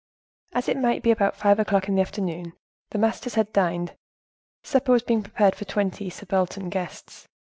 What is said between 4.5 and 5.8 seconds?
supper was being prepared for